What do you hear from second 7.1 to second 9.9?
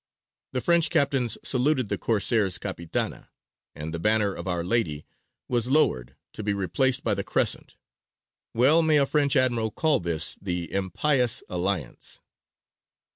the Crescent. Well may a French admiral